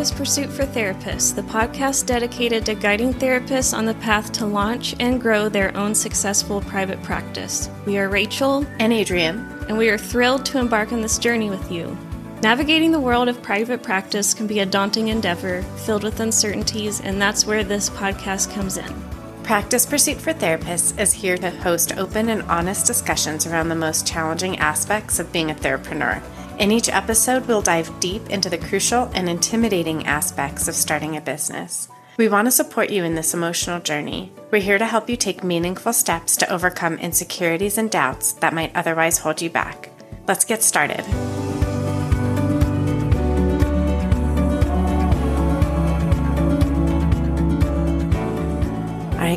[0.00, 4.96] Practice Pursuit for Therapists, the podcast dedicated to guiding therapists on the path to launch
[4.98, 7.68] and grow their own successful private practice.
[7.84, 11.70] We are Rachel and Adrienne, and we are thrilled to embark on this journey with
[11.70, 11.94] you.
[12.42, 17.20] Navigating the world of private practice can be a daunting endeavor filled with uncertainties, and
[17.20, 19.10] that's where this podcast comes in.
[19.42, 24.06] Practice Pursuit for Therapists is here to host open and honest discussions around the most
[24.06, 26.22] challenging aspects of being a therapreneur
[26.60, 31.20] in each episode, we'll dive deep into the crucial and intimidating aspects of starting a
[31.20, 31.88] business.
[32.18, 34.30] We want to support you in this emotional journey.
[34.50, 38.76] We're here to help you take meaningful steps to overcome insecurities and doubts that might
[38.76, 39.90] otherwise hold you back.
[40.28, 41.02] Let's get started.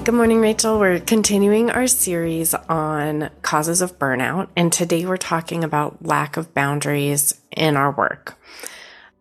[0.03, 0.79] Good morning, Rachel.
[0.79, 6.53] We're continuing our series on causes of burnout, and today we're talking about lack of
[6.53, 8.37] boundaries in our work.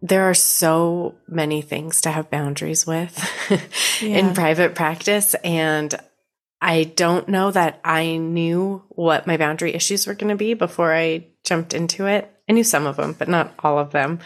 [0.01, 3.17] There are so many things to have boundaries with
[4.03, 4.19] yeah.
[4.19, 5.95] in private practice, and
[6.61, 10.93] I don't know that I knew what my boundary issues were going to be before
[10.93, 12.29] I jumped into it.
[12.49, 14.19] I knew some of them, but not all of them.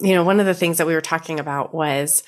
[0.00, 2.22] You know, one of the things that we were talking about was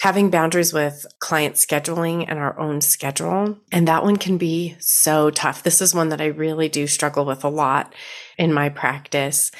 [0.00, 3.58] having boundaries with client scheduling and our own schedule.
[3.72, 5.62] And that one can be so tough.
[5.62, 7.94] This is one that I really do struggle with a lot
[8.36, 9.50] in my practice.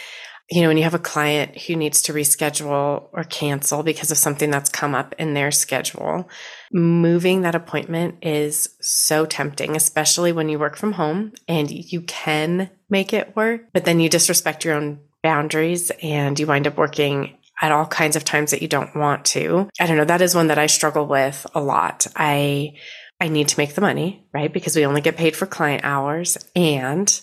[0.51, 4.19] You know, when you have a client who needs to reschedule or cancel because of
[4.19, 6.29] something that's come up in their schedule,
[6.73, 12.71] moving that appointment is so tempting, especially when you work from home and you can
[12.89, 17.36] make it work, but then you disrespect your own boundaries and you wind up working
[17.61, 19.69] at all kinds of times that you don't want to.
[19.81, 20.05] I don't know.
[20.05, 22.07] That is one that I struggle with a lot.
[22.15, 22.75] I,
[23.21, 24.53] I need to make the money, right?
[24.53, 27.21] Because we only get paid for client hours and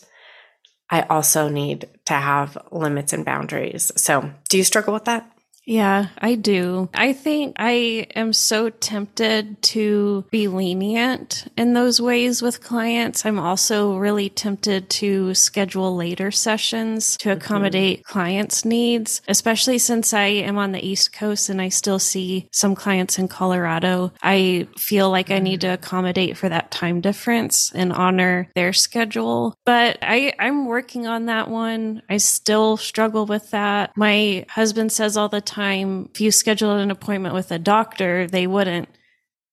[0.90, 3.91] I also need to have limits and boundaries.
[3.96, 5.33] So do you struggle with that?
[5.66, 6.90] Yeah, I do.
[6.94, 13.25] I think I am so tempted to be lenient in those ways with clients.
[13.25, 17.38] I'm also really tempted to schedule later sessions to mm-hmm.
[17.38, 18.12] accommodate mm-hmm.
[18.12, 22.75] clients' needs, especially since I am on the East Coast and I still see some
[22.75, 24.12] clients in Colorado.
[24.22, 25.73] I feel like I need to mm-hmm.
[25.75, 29.56] accommodate for that time difference and honor their schedule.
[29.66, 32.02] But I, I'm working on that one.
[32.09, 33.96] I still struggle with that.
[33.96, 38.28] My husband says all the time, time, if you scheduled an appointment with a doctor,
[38.28, 38.90] they wouldn't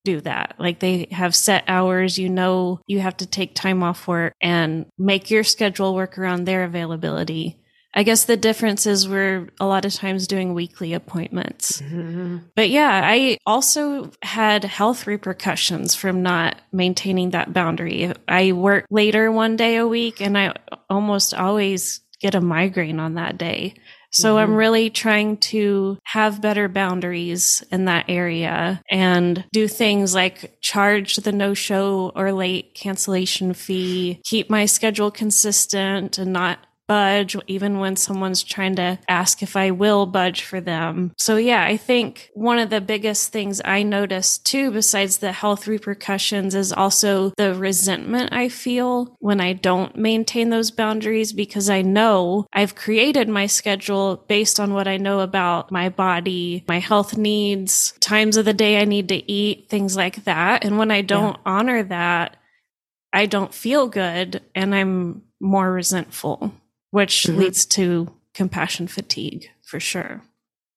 [0.05, 0.55] do that.
[0.59, 4.87] Like they have set hours, you know, you have to take time off work and
[4.99, 7.59] make your schedule work around their availability.
[7.93, 11.83] I guess the difference is we're a lot of times doing weekly appointments.
[11.83, 12.39] Mm-hmm.
[12.55, 18.13] But yeah, I also had health repercussions from not maintaining that boundary.
[18.29, 20.55] I work later one day a week and I
[20.89, 23.75] almost always get a migraine on that day.
[24.11, 24.39] So mm-hmm.
[24.39, 31.17] I'm really trying to have better boundaries in that area and do things like charge
[31.17, 36.59] the no show or late cancellation fee, keep my schedule consistent and not
[36.91, 41.13] budge, even when someone's trying to ask if I will budge for them.
[41.17, 45.69] So, yeah, I think one of the biggest things I noticed too, besides the health
[45.69, 51.83] repercussions, is also the resentment I feel when I don't maintain those boundaries because I
[51.83, 57.17] know I've created my schedule based on what I know about my body, my health
[57.17, 60.65] needs, times of the day I need to eat, things like that.
[60.65, 61.53] And when I don't yeah.
[61.53, 62.37] honor that,
[63.13, 66.53] I don't feel good and I'm more resentful
[66.91, 67.41] which mm-hmm.
[67.41, 70.23] leads to compassion fatigue for sure.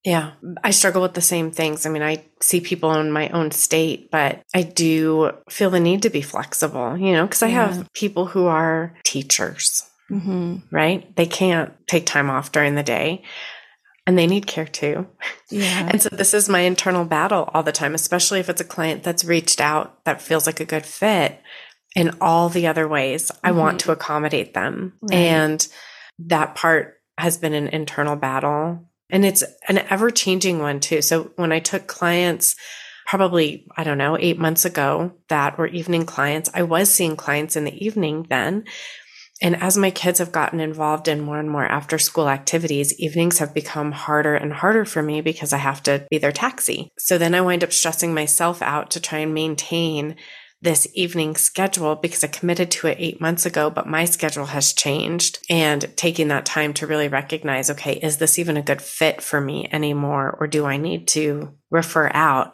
[0.03, 0.31] Yeah,
[0.63, 1.85] I struggle with the same things.
[1.85, 6.01] I mean, I see people in my own state, but I do feel the need
[6.01, 7.71] to be flexible, you know, because I yeah.
[7.71, 10.57] have people who are teachers, mm-hmm.
[10.71, 11.15] right?
[11.15, 13.23] They can't take time off during the day
[14.05, 15.07] and they need care too.
[15.49, 15.87] Yeah.
[15.89, 19.03] And so this is my internal battle all the time, especially if it's a client
[19.03, 21.39] that's reached out that feels like a good fit
[21.95, 23.31] in all the other ways.
[23.31, 23.47] Mm-hmm.
[23.47, 23.87] I want mm-hmm.
[23.87, 24.93] to accommodate them.
[25.01, 25.15] Right.
[25.17, 25.67] And
[26.19, 31.01] that part has been an internal battle and it's an ever changing one too.
[31.01, 32.55] So when I took clients,
[33.05, 37.55] probably, I don't know, eight months ago that were evening clients, I was seeing clients
[37.55, 38.65] in the evening then.
[39.41, 43.39] And as my kids have gotten involved in more and more after school activities, evenings
[43.39, 46.91] have become harder and harder for me because I have to be their taxi.
[46.97, 50.15] So then I wind up stressing myself out to try and maintain
[50.63, 54.71] this evening schedule because I committed to it eight months ago, but my schedule has
[54.71, 59.21] changed and taking that time to really recognize, okay, is this even a good fit
[59.21, 60.35] for me anymore?
[60.39, 62.53] Or do I need to refer out?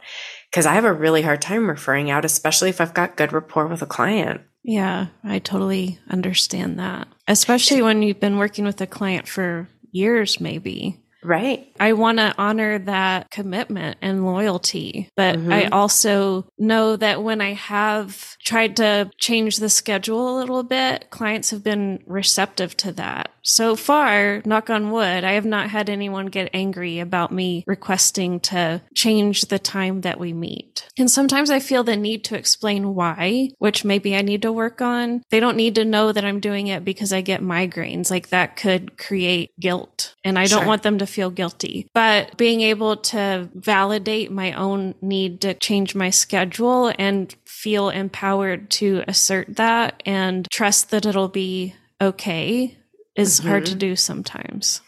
[0.51, 3.67] Cause I have a really hard time referring out, especially if I've got good rapport
[3.67, 4.41] with a client.
[4.63, 7.07] Yeah, I totally understand that.
[7.27, 10.99] Especially when you've been working with a client for years, maybe.
[11.23, 11.71] Right.
[11.79, 15.09] I want to honor that commitment and loyalty.
[15.15, 15.51] But mm-hmm.
[15.51, 21.09] I also know that when I have tried to change the schedule a little bit,
[21.09, 23.31] clients have been receptive to that.
[23.43, 28.39] So far, knock on wood, I have not had anyone get angry about me requesting
[28.41, 30.87] to change the time that we meet.
[30.97, 34.81] And sometimes I feel the need to explain why, which maybe I need to work
[34.81, 35.23] on.
[35.29, 38.11] They don't need to know that I'm doing it because I get migraines.
[38.11, 40.15] Like that could create guilt.
[40.23, 41.87] And I don't want them to feel guilty.
[41.93, 48.69] But being able to validate my own need to change my schedule and feel empowered
[48.71, 52.77] to assert that and trust that it'll be okay
[53.15, 53.49] is mm-hmm.
[53.49, 54.81] hard to do sometimes.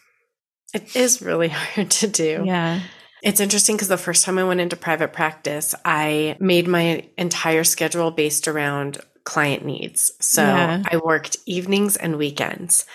[0.73, 2.43] It is really hard to do.
[2.45, 2.81] Yeah.
[3.21, 7.63] It's interesting because the first time I went into private practice, I made my entire
[7.63, 10.11] schedule based around client needs.
[10.19, 10.81] So yeah.
[10.89, 12.85] I worked evenings and weekends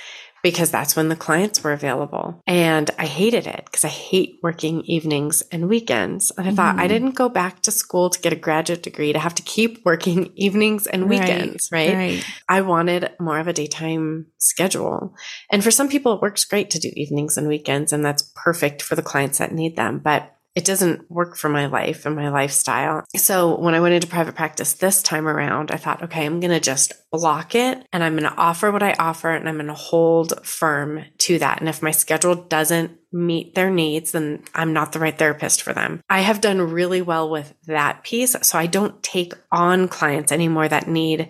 [0.47, 2.41] because that's when the clients were available.
[2.47, 6.31] And I hated it because I hate working evenings and weekends.
[6.31, 6.57] And I mm-hmm.
[6.57, 6.89] thought I mm-hmm.
[6.89, 10.31] didn't go back to school to get a graduate degree to have to keep working
[10.37, 11.89] evenings and weekends, right?
[11.89, 11.97] right?
[11.97, 12.27] right.
[12.49, 15.17] I wanted more of a daytime schedule.
[15.51, 18.83] And for some people, it works great to do evenings and weekends, and that's perfect
[18.83, 19.99] for the clients that need them.
[19.99, 23.05] But it doesn't work for my life and my lifestyle.
[23.15, 26.51] So when I went into private practice this time around, I thought, okay, I'm going
[26.51, 29.67] to just block it and I'm going to offer what I offer and I'm going
[29.67, 31.61] to hold firm to that.
[31.61, 35.75] And if my schedule doesn't meet their needs, then I'm not the right therapist for
[35.75, 36.01] them.
[36.09, 38.35] I have done really well with that piece.
[38.41, 41.29] So I don't take on clients anymore that need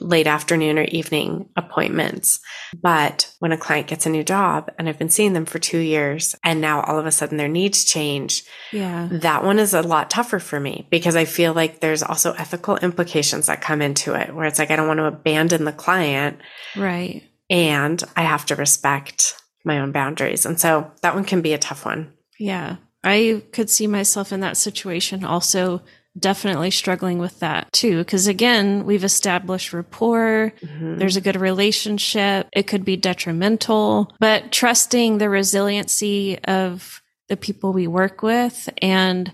[0.00, 2.40] late afternoon or evening appointments.
[2.80, 5.78] But when a client gets a new job and I've been seeing them for two
[5.78, 8.44] years and now all of a sudden their needs change.
[8.72, 9.08] Yeah.
[9.10, 12.76] That one is a lot tougher for me because I feel like there's also ethical
[12.76, 16.38] implications that come into it where it's like, I don't want to abandon the client.
[16.76, 17.22] Right.
[17.50, 19.34] And I have to respect
[19.64, 20.46] my own boundaries.
[20.46, 22.12] And so that one can be a tough one.
[22.38, 22.76] Yeah.
[23.04, 25.82] I could see myself in that situation also
[26.18, 27.98] definitely struggling with that too.
[27.98, 30.52] Because again, we've established rapport.
[30.60, 30.98] Mm-hmm.
[30.98, 32.48] There's a good relationship.
[32.52, 39.32] It could be detrimental, but trusting the resiliency of the people we work with and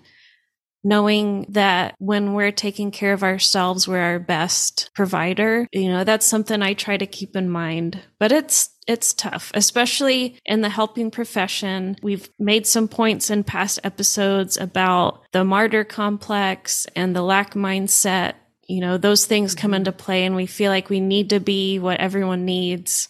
[0.84, 5.66] knowing that when we're taking care of ourselves, we're our best provider.
[5.72, 10.38] You know, that's something I try to keep in mind, but it's it's tough, especially
[10.44, 11.96] in the helping profession.
[12.02, 18.34] We've made some points in past episodes about the martyr complex and the lack mindset.
[18.66, 19.76] You know, those things come mm-hmm.
[19.76, 23.08] into play and we feel like we need to be what everyone needs.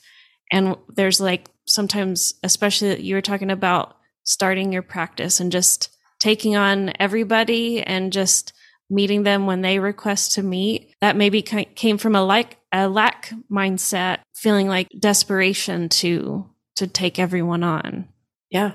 [0.53, 6.57] And there's like sometimes, especially you were talking about starting your practice and just taking
[6.57, 8.53] on everybody and just
[8.91, 10.95] meeting them when they request to meet.
[11.01, 17.21] That maybe came from a like a lack mindset, feeling like desperation to to take
[17.21, 18.09] everyone on.
[18.51, 18.73] Yeah,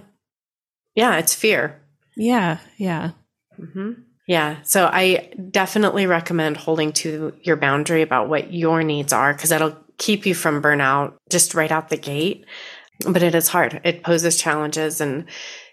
[0.95, 1.81] yeah, it's fear.
[2.15, 3.11] Yeah, yeah,
[3.59, 4.01] mm-hmm.
[4.25, 4.61] yeah.
[4.63, 9.77] So I definitely recommend holding to your boundary about what your needs are because that'll
[9.97, 12.45] keep you from burnout just right out the gate.
[13.07, 13.79] But it is hard.
[13.83, 15.25] It poses challenges and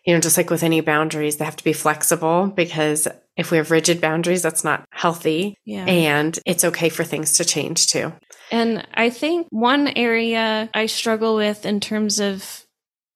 [0.06, 3.56] you know, just like with any boundaries, they have to be flexible because if we
[3.56, 5.56] have rigid boundaries, that's not healthy.
[5.64, 5.84] Yeah.
[5.84, 8.12] And it's okay for things to change too.
[8.52, 12.64] And I think one area I struggle with in terms of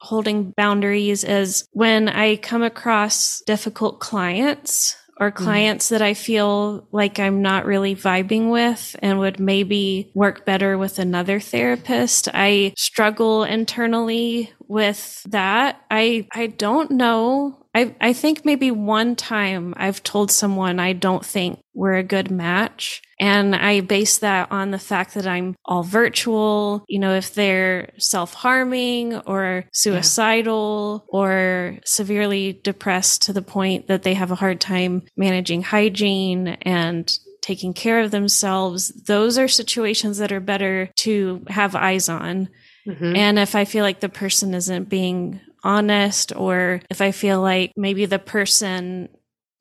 [0.01, 5.45] holding boundaries is when I come across difficult clients or mm-hmm.
[5.45, 5.91] clients mm.
[5.91, 10.99] that I feel like I'm not really vibing with and would maybe work better with
[10.99, 12.29] another therapist.
[12.33, 15.81] I struggle internally with that.
[15.91, 17.60] I I don't know.
[17.75, 22.31] I I think maybe one time I've told someone I don't think we're a good
[22.31, 23.03] match.
[23.19, 26.85] And I base that on the fact that I'm all virtual.
[26.89, 31.19] You know, if they're self harming or suicidal yeah.
[31.19, 37.13] or severely depressed to the point that they have a hard time managing hygiene and
[37.43, 42.49] taking care of themselves, those are situations that are better to have eyes on
[42.87, 43.17] Mm-hmm.
[43.17, 47.73] And if I feel like the person isn't being honest, or if I feel like
[47.77, 49.09] maybe the person,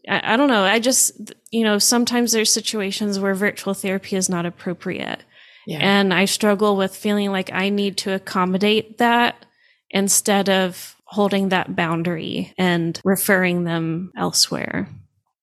[0.08, 4.30] I, I don't know, I just, you know, sometimes there's situations where virtual therapy is
[4.30, 5.24] not appropriate.
[5.68, 5.80] Yeah.
[5.82, 9.46] And I struggle with feeling like I need to accommodate that
[9.92, 14.90] instead of holding that boundary and referring them elsewhere.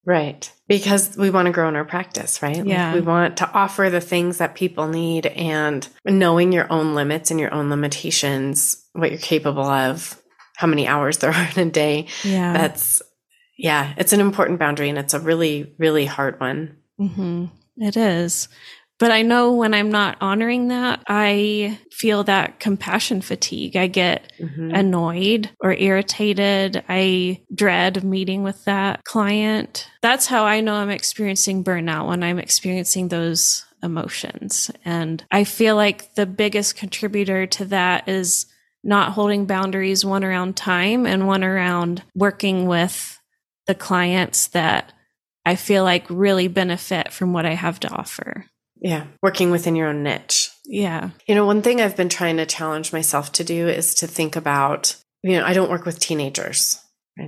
[0.04, 0.50] Right.
[0.68, 2.64] Because we want to grow in our practice, right?
[2.64, 2.86] Yeah.
[2.86, 7.32] Like we want to offer the things that people need and knowing your own limits
[7.32, 10.20] and your own limitations, what you're capable of,
[10.56, 12.06] how many hours there are in a day.
[12.24, 12.52] Yeah.
[12.52, 13.02] That's,
[13.56, 16.76] yeah, it's an important boundary and it's a really, really hard one.
[17.00, 17.46] Mm-hmm.
[17.78, 18.48] It is.
[18.98, 23.76] But I know when I'm not honoring that, I feel that compassion fatigue.
[23.76, 24.70] I get mm-hmm.
[24.74, 26.82] annoyed or irritated.
[26.88, 29.88] I dread meeting with that client.
[30.00, 34.70] That's how I know I'm experiencing burnout when I'm experiencing those emotions.
[34.84, 38.46] And I feel like the biggest contributor to that is
[38.86, 43.20] not holding boundaries, one around time and one around working with
[43.66, 44.92] the clients that
[45.44, 48.46] I feel like really benefit from what I have to offer.
[48.80, 50.50] Yeah, working within your own niche.
[50.64, 51.10] Yeah.
[51.26, 54.36] You know, one thing I've been trying to challenge myself to do is to think
[54.36, 56.80] about, you know, I don't work with teenagers.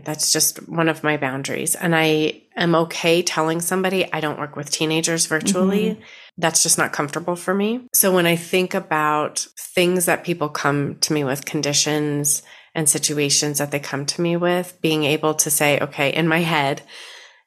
[0.04, 1.74] That's just one of my boundaries.
[1.74, 5.90] And I am okay telling somebody I don't work with teenagers virtually.
[5.90, 6.02] Mm-hmm.
[6.36, 7.86] That's just not comfortable for me.
[7.94, 12.42] So when I think about things that people come to me with, conditions
[12.74, 16.40] and situations that they come to me with, being able to say, okay, in my
[16.40, 16.82] head,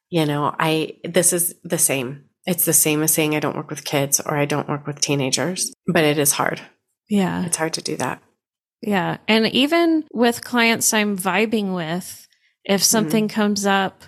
[0.10, 2.26] you know, I, this is the same.
[2.48, 5.00] It's the same as saying I don't work with kids or I don't work with
[5.00, 6.60] teenagers, but it is hard.
[7.08, 7.46] Yeah.
[7.46, 8.22] It's hard to do that.
[8.82, 9.18] Yeah.
[9.28, 12.28] And even with clients I'm vibing with,
[12.64, 13.36] if something mm-hmm.
[13.36, 14.04] comes up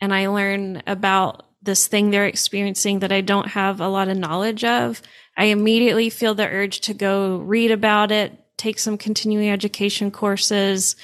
[0.00, 4.16] and I learn about this thing they're experiencing that I don't have a lot of
[4.16, 5.02] knowledge of,
[5.36, 10.96] I immediately feel the urge to go read about it, take some continuing education courses.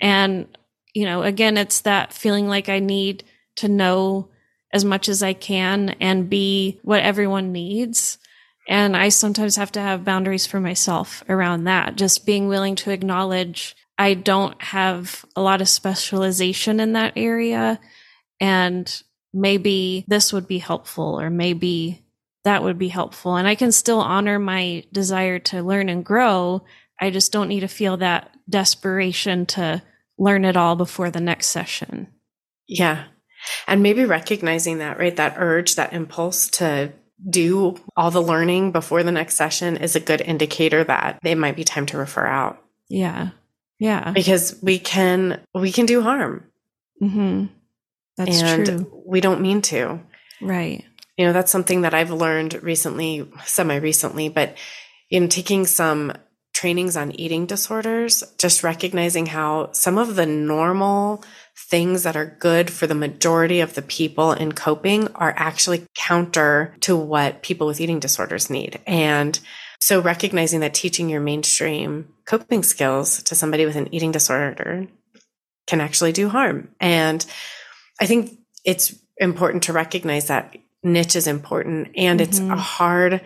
[0.00, 0.48] And,
[0.94, 3.24] you know, again, it's that feeling like I need
[3.56, 4.28] to know
[4.72, 8.18] as much as I can and be what everyone needs.
[8.68, 12.90] And I sometimes have to have boundaries for myself around that, just being willing to
[12.90, 17.78] acknowledge I don't have a lot of specialization in that area.
[18.40, 19.02] And
[19.34, 22.02] maybe this would be helpful, or maybe
[22.44, 23.36] that would be helpful.
[23.36, 26.64] And I can still honor my desire to learn and grow.
[26.98, 29.82] I just don't need to feel that desperation to
[30.16, 32.08] learn it all before the next session.
[32.66, 33.04] Yeah.
[33.66, 35.14] And maybe recognizing that, right?
[35.14, 36.94] That urge, that impulse to
[37.28, 41.56] do all the learning before the next session is a good indicator that it might
[41.56, 42.64] be time to refer out.
[42.88, 43.32] Yeah.
[43.80, 44.12] Yeah.
[44.12, 46.44] Because we can we can do harm.
[47.02, 47.46] Mm-hmm.
[48.16, 49.02] That's and true.
[49.06, 50.00] We don't mean to.
[50.40, 50.84] Right.
[51.16, 54.56] You know, that's something that I've learned recently, semi recently, but
[55.10, 56.12] in taking some
[56.52, 61.24] trainings on eating disorders, just recognizing how some of the normal
[61.56, 66.76] things that are good for the majority of the people in coping are actually counter
[66.80, 68.78] to what people with eating disorders need.
[68.86, 69.38] And
[69.80, 74.86] so recognizing that teaching your mainstream coping skills to somebody with an eating disorder
[75.66, 76.68] can actually do harm.
[76.80, 77.24] And
[78.00, 82.28] I think it's important to recognize that niche is important and mm-hmm.
[82.28, 82.54] it's a mm-hmm.
[82.54, 83.20] hard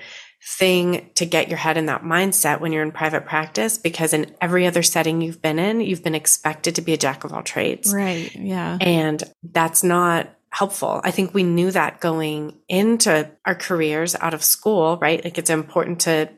[0.46, 4.34] thing to get your head in that mindset when you're in private practice because in
[4.40, 7.42] every other setting you've been in, you've been expected to be a jack of all
[7.42, 7.92] trades.
[7.94, 8.34] Right.
[8.34, 8.76] Yeah.
[8.80, 11.00] And that's not helpful.
[11.02, 15.25] I think we knew that going into our careers out of school, right?
[15.25, 16.28] Like it's important to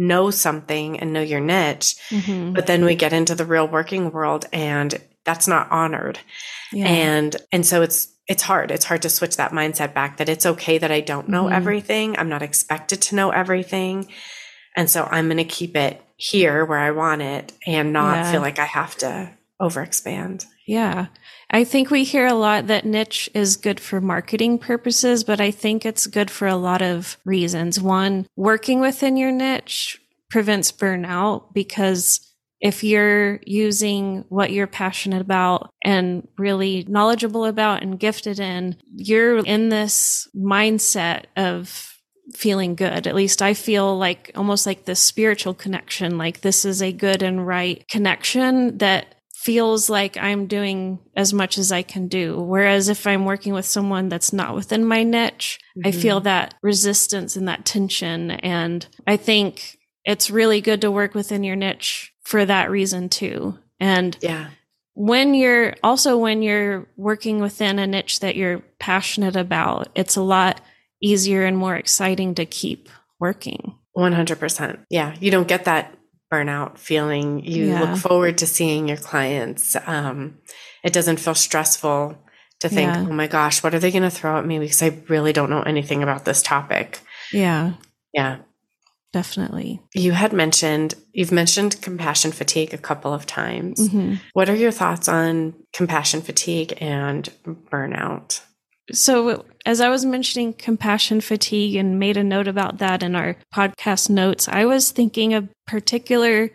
[0.00, 1.94] know something and know your niche.
[2.08, 2.54] Mm-hmm.
[2.54, 6.18] But then we get into the real working world and that's not honored.
[6.72, 6.86] Yeah.
[6.86, 8.70] And and so it's it's hard.
[8.70, 11.54] It's hard to switch that mindset back that it's okay that I don't know mm-hmm.
[11.54, 12.18] everything.
[12.18, 14.08] I'm not expected to know everything.
[14.76, 18.32] And so I'm going to keep it here where I want it and not yeah.
[18.32, 19.30] feel like I have to
[19.60, 20.46] overexpand.
[20.70, 21.06] Yeah.
[21.50, 25.50] I think we hear a lot that niche is good for marketing purposes, but I
[25.50, 27.80] think it's good for a lot of reasons.
[27.80, 30.00] One, working within your niche
[30.30, 32.20] prevents burnout because
[32.60, 39.38] if you're using what you're passionate about and really knowledgeable about and gifted in, you're
[39.38, 41.96] in this mindset of
[42.32, 43.08] feeling good.
[43.08, 47.24] At least I feel like almost like this spiritual connection, like this is a good
[47.24, 52.38] and right connection that feels like I'm doing as much as I can do.
[52.38, 55.88] Whereas if I'm working with someone that's not within my niche, mm-hmm.
[55.88, 58.32] I feel that resistance and that tension.
[58.32, 63.58] And I think it's really good to work within your niche for that reason too.
[63.78, 64.50] And yeah.
[64.92, 70.22] When you're also when you're working within a niche that you're passionate about, it's a
[70.22, 70.60] lot
[71.00, 73.74] easier and more exciting to keep working.
[73.96, 74.84] 100%.
[74.90, 75.16] Yeah.
[75.18, 75.96] You don't get that
[76.30, 77.44] burnout feeling.
[77.44, 77.80] You yeah.
[77.80, 79.76] look forward to seeing your clients.
[79.86, 80.38] Um,
[80.84, 82.16] it doesn't feel stressful
[82.60, 83.06] to think, yeah.
[83.08, 84.58] oh my gosh, what are they going to throw at me?
[84.58, 87.00] Because I really don't know anything about this topic.
[87.32, 87.74] Yeah.
[88.12, 88.38] Yeah.
[89.12, 89.82] Definitely.
[89.92, 93.80] You had mentioned, you've mentioned compassion fatigue a couple of times.
[93.80, 94.16] Mm-hmm.
[94.34, 98.42] What are your thoughts on compassion fatigue and burnout?
[98.92, 103.36] So, as I was mentioning compassion fatigue and made a note about that in our
[103.54, 106.50] podcast notes, I was thinking a particular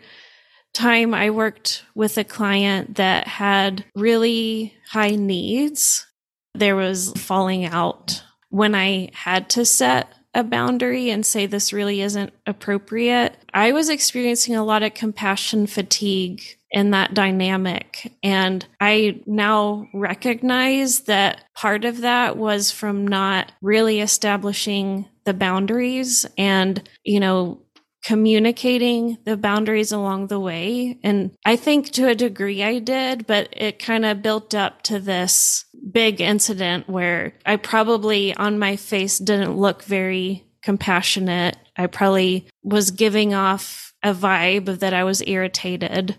[0.74, 6.06] time I worked with a client that had really high needs.
[6.54, 12.02] There was falling out when I had to set a boundary and say this really
[12.02, 13.36] isn't appropriate.
[13.54, 16.42] I was experiencing a lot of compassion fatigue
[16.76, 18.12] in that dynamic.
[18.22, 26.26] And I now recognize that part of that was from not really establishing the boundaries
[26.36, 27.62] and, you know,
[28.04, 30.98] communicating the boundaries along the way.
[31.02, 35.00] And I think to a degree I did, but it kind of built up to
[35.00, 41.56] this big incident where I probably on my face didn't look very compassionate.
[41.74, 46.18] I probably was giving off a vibe that I was irritated.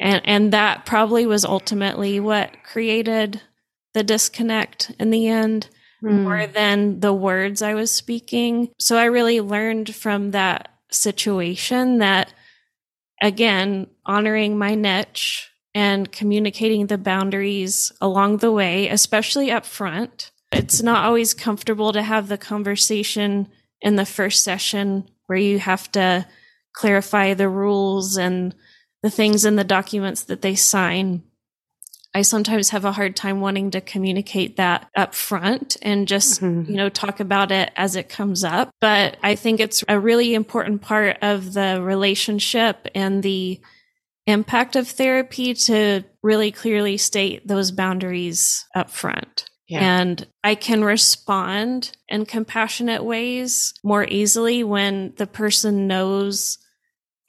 [0.00, 3.40] And and that probably was ultimately what created
[3.94, 5.68] the disconnect in the end
[6.02, 6.22] mm.
[6.22, 8.70] more than the words I was speaking.
[8.78, 12.32] So I really learned from that situation that
[13.22, 20.30] again, honoring my niche and communicating the boundaries along the way, especially up front.
[20.52, 23.48] It's not always comfortable to have the conversation
[23.80, 26.26] in the first session where you have to
[26.72, 28.54] clarify the rules and
[29.06, 31.22] the things in the documents that they sign.
[32.12, 36.68] I sometimes have a hard time wanting to communicate that up front and just, mm-hmm.
[36.68, 38.70] you know, talk about it as it comes up.
[38.80, 43.60] But I think it's a really important part of the relationship and the
[44.26, 49.48] impact of therapy to really clearly state those boundaries up front.
[49.68, 50.00] Yeah.
[50.00, 56.58] And I can respond in compassionate ways more easily when the person knows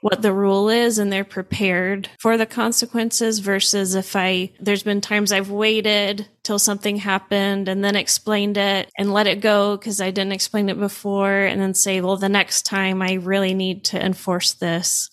[0.01, 5.01] what the rule is and they're prepared for the consequences versus if I, there's been
[5.01, 9.99] times I've waited till something happened and then explained it and let it go because
[9.99, 13.85] I didn't explain it before and then say, well, the next time I really need
[13.85, 15.09] to enforce this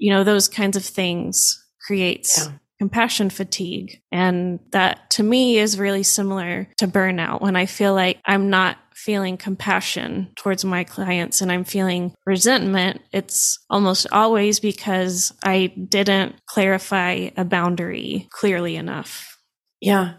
[0.00, 2.52] you know, those kinds of things creates yeah.
[2.78, 4.00] compassion fatigue.
[4.10, 8.78] And that to me is really similar to burnout when I feel like I'm not
[9.04, 16.36] feeling compassion towards my clients and I'm feeling resentment, it's almost always because I didn't
[16.46, 19.38] clarify a boundary clearly enough.
[19.80, 20.14] Yeah.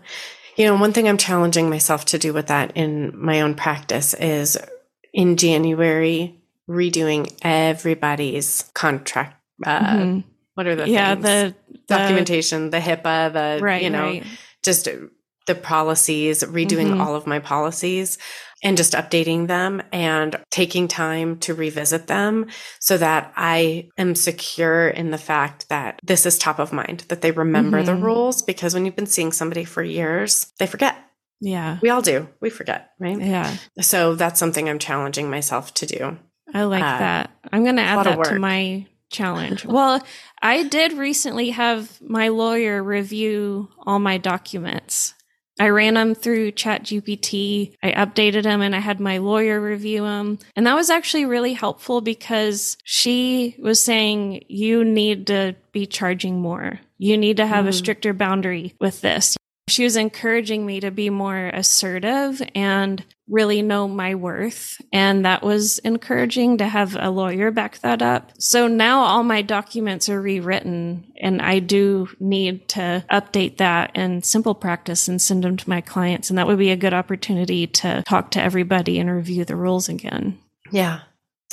[0.57, 4.13] You know, one thing I'm challenging myself to do with that in my own practice
[4.13, 4.57] is
[5.13, 10.19] in January redoing everybody's contract uh, mm-hmm.
[10.55, 11.23] what are the yeah things?
[11.25, 14.25] the, the documentation, the HIPAA, the right, you know, right.
[14.63, 14.87] just
[15.47, 17.01] the policies, redoing mm-hmm.
[17.01, 18.17] all of my policies
[18.63, 22.45] and just updating them and taking time to revisit them
[22.79, 27.21] so that I am secure in the fact that this is top of mind, that
[27.21, 27.87] they remember mm-hmm.
[27.87, 28.41] the rules.
[28.41, 30.95] Because when you've been seeing somebody for years, they forget.
[31.39, 31.79] Yeah.
[31.81, 32.29] We all do.
[32.39, 33.19] We forget, right?
[33.19, 33.57] Yeah.
[33.79, 36.17] So that's something I'm challenging myself to do.
[36.53, 37.31] I like uh, that.
[37.51, 39.65] I'm going to add that to my challenge.
[39.65, 40.05] Well,
[40.41, 45.15] I did recently have my lawyer review all my documents.
[45.61, 47.75] I ran them through ChatGPT.
[47.83, 50.39] I updated them and I had my lawyer review them.
[50.55, 56.41] And that was actually really helpful because she was saying, you need to be charging
[56.41, 56.79] more.
[56.97, 57.67] You need to have mm.
[57.67, 59.37] a stricter boundary with this.
[59.71, 64.79] She was encouraging me to be more assertive and really know my worth.
[64.91, 68.31] And that was encouraging to have a lawyer back that up.
[68.37, 74.21] So now all my documents are rewritten and I do need to update that in
[74.21, 76.29] SimplePractice and send them to my clients.
[76.29, 79.87] And that would be a good opportunity to talk to everybody and review the rules
[79.87, 80.37] again.
[80.69, 80.99] Yeah.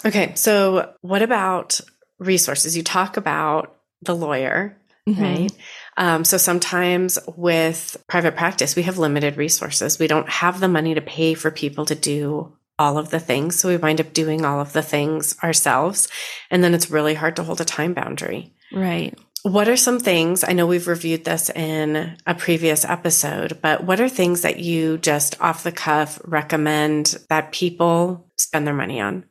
[0.04, 0.34] Okay.
[0.34, 1.80] So what about
[2.18, 2.76] resources?
[2.76, 4.76] You talk about the lawyer,
[5.08, 5.22] mm-hmm.
[5.22, 5.52] right?
[5.98, 9.98] Um, so sometimes with private practice, we have limited resources.
[9.98, 13.58] We don't have the money to pay for people to do all of the things.
[13.58, 16.08] So we wind up doing all of the things ourselves.
[16.50, 18.54] And then it's really hard to hold a time boundary.
[18.72, 19.18] Right.
[19.42, 20.44] What are some things?
[20.44, 24.98] I know we've reviewed this in a previous episode, but what are things that you
[24.98, 29.24] just off the cuff recommend that people spend their money on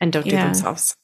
[0.00, 0.42] and don't yeah.
[0.42, 0.94] do themselves?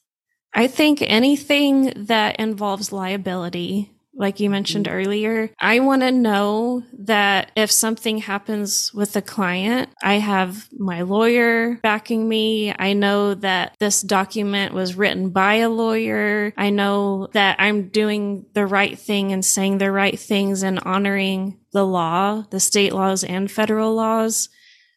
[0.55, 5.51] I think anything that involves liability like you mentioned earlier.
[5.59, 11.77] I want to know that if something happens with a client, I have my lawyer
[11.77, 12.75] backing me.
[12.77, 16.53] I know that this document was written by a lawyer.
[16.57, 21.59] I know that I'm doing the right thing and saying the right things and honoring
[21.73, 24.49] the law, the state laws and federal laws.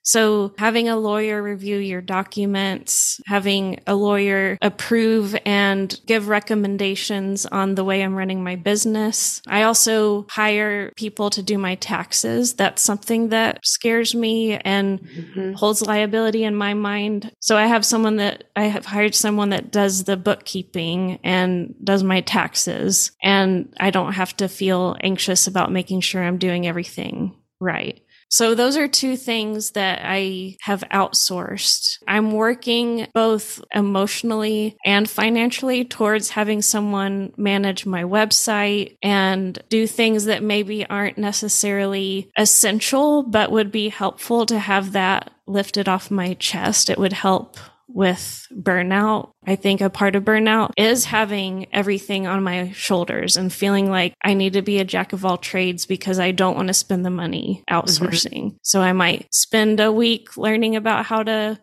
[0.04, 7.76] So having a lawyer review your documents, having a lawyer approve and give recommendations on
[7.76, 9.42] the way I'm running my business.
[9.48, 12.54] I also hire people to do my taxes.
[12.54, 15.54] That's something that scares me and mm-hmm.
[15.54, 17.32] holds liability in my mind.
[17.40, 22.04] So I have someone that I have hired someone that does the bookkeeping and does
[22.04, 23.12] my taxes.
[23.24, 28.02] And I don't have to feel anxious about making sure I'm doing everything right.
[28.32, 31.98] So those are two things that I have outsourced.
[32.08, 40.26] I'm working both emotionally and financially towards having someone manage my website and do things
[40.26, 46.34] that maybe aren't necessarily essential, but would be helpful to have that lifted off my
[46.36, 46.90] chest.
[46.90, 47.58] It would help
[47.94, 49.32] with burnout.
[49.46, 54.14] I think a part of burnout is having everything on my shoulders and feeling like
[54.24, 57.06] I need to be a jack of all trades because I don't want to spend
[57.06, 58.46] the money outsourcing.
[58.46, 58.58] Mm-hmm.
[58.62, 61.60] So I might spend a week learning about how to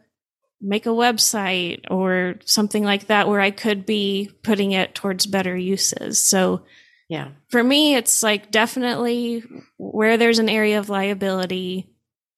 [0.60, 5.56] make a website or something like that where I could be putting it towards better
[5.56, 6.20] uses.
[6.20, 6.64] So
[7.08, 7.28] yeah.
[7.48, 9.42] For me, it's like definitely
[9.78, 11.88] where there's an area of liability,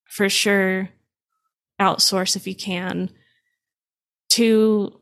[0.05, 0.91] for sure,
[1.81, 3.11] outsource if you can
[4.31, 4.99] to,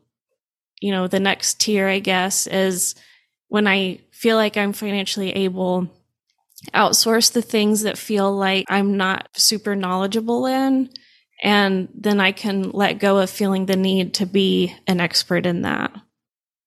[0.81, 2.95] you know, the next tier, I guess, is
[3.47, 5.89] when I feel like I'm financially able,
[6.73, 10.89] outsource the things that feel like I'm not super knowledgeable in.
[11.41, 15.61] And then I can let go of feeling the need to be an expert in
[15.61, 15.91] that.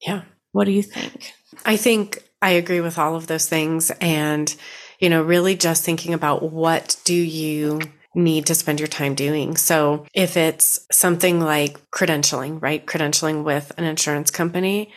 [0.01, 0.22] Yeah.
[0.53, 1.35] What do you think?
[1.66, 3.90] I think I agree with all of those things.
[4.01, 4.55] And,
[4.98, 7.81] you know, really just thinking about what do you
[8.14, 9.57] need to spend your time doing.
[9.57, 12.85] So if it's something like credentialing, right?
[12.85, 14.92] Credentialing with an insurance company,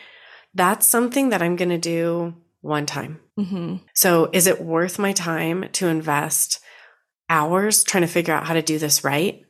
[0.54, 3.20] that's something that I'm going to do one time.
[3.38, 3.76] Mm-hmm.
[3.94, 6.60] So is it worth my time to invest
[7.28, 9.42] hours trying to figure out how to do this right?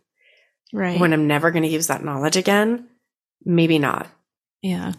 [0.72, 0.98] Right.
[0.98, 2.88] When I'm never going to use that knowledge again?
[3.44, 4.09] Maybe not.
[4.62, 4.92] Yeah.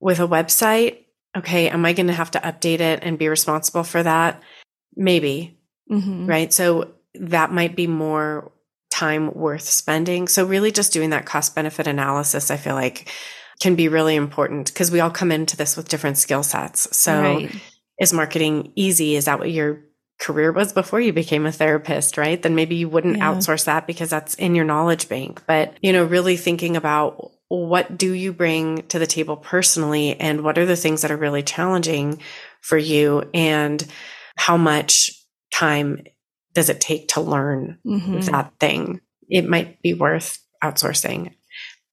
[0.00, 1.04] With a website,
[1.36, 4.42] okay, am I going to have to update it and be responsible for that?
[4.94, 5.58] Maybe.
[5.90, 6.26] Mm-hmm.
[6.26, 6.52] Right.
[6.52, 8.52] So that might be more
[8.90, 10.28] time worth spending.
[10.28, 13.12] So really just doing that cost benefit analysis, I feel like
[13.60, 16.96] can be really important because we all come into this with different skill sets.
[16.96, 17.54] So right.
[17.98, 19.16] is marketing easy?
[19.16, 19.82] Is that what your
[20.18, 22.40] career was before you became a therapist, right?
[22.40, 23.32] Then maybe you wouldn't yeah.
[23.32, 25.42] outsource that because that's in your knowledge bank.
[25.46, 30.42] But, you know, really thinking about what do you bring to the table personally and
[30.42, 32.20] what are the things that are really challenging
[32.60, 33.86] for you and
[34.36, 35.10] how much
[35.54, 36.02] time
[36.56, 38.20] does it take to learn mm-hmm.
[38.20, 39.02] that thing?
[39.28, 41.34] It might be worth outsourcing.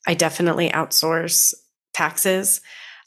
[0.08, 1.54] I definitely outsource
[1.94, 2.62] taxes.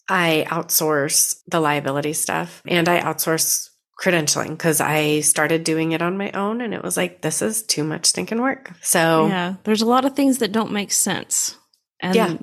[0.07, 6.19] I outsource the liability stuff and I outsource credentialing because I started doing it on
[6.19, 8.73] my own and it was like, this is too much stinking work.
[8.83, 11.57] So, yeah, there's a lot of things that don't make sense.
[12.01, 12.37] And yeah,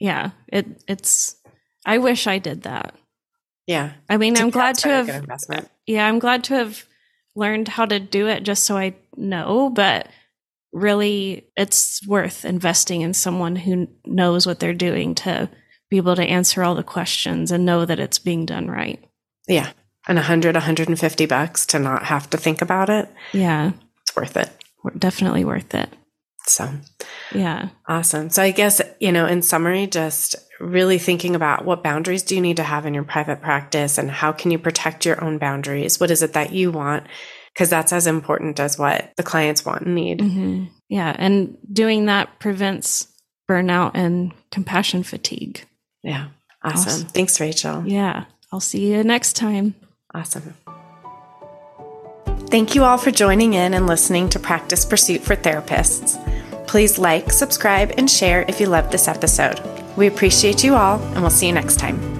[0.00, 1.36] yeah it, it's,
[1.86, 2.92] I wish I did that.
[3.68, 3.92] Yeah.
[4.10, 6.84] I mean, I'm glad to have, yeah, I'm glad to have
[7.38, 10.08] learned how to do it just so I know, but
[10.72, 15.48] really it's worth investing in someone who knows what they're doing to
[15.88, 19.02] be able to answer all the questions and know that it's being done right.
[19.46, 19.70] Yeah.
[20.06, 23.08] And 100, 150 bucks to not have to think about it.
[23.32, 23.72] Yeah.
[24.02, 24.50] It's worth it.
[24.98, 25.88] Definitely worth it.
[26.46, 26.70] So,
[27.34, 27.68] yeah.
[27.86, 28.30] Awesome.
[28.30, 32.40] So, I guess, you know, in summary, just really thinking about what boundaries do you
[32.40, 36.00] need to have in your private practice and how can you protect your own boundaries?
[36.00, 37.06] What is it that you want?
[37.54, 40.20] Because that's as important as what the clients want and need.
[40.20, 40.64] Mm-hmm.
[40.88, 41.14] Yeah.
[41.16, 43.08] And doing that prevents
[43.48, 45.64] burnout and compassion fatigue.
[46.02, 46.28] Yeah.
[46.62, 46.88] Awesome.
[46.88, 47.08] awesome.
[47.08, 47.84] Thanks, Rachel.
[47.86, 48.24] Yeah.
[48.52, 49.74] I'll see you next time.
[50.14, 50.54] Awesome.
[52.50, 56.16] Thank you all for joining in and listening to Practice Pursuit for Therapists.
[56.66, 59.77] Please like, subscribe, and share if you loved this episode.
[59.96, 62.17] We appreciate you all, and we'll see you next time.